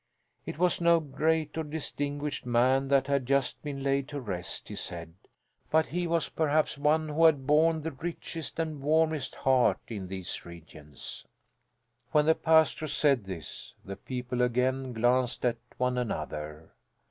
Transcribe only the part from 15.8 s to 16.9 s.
another.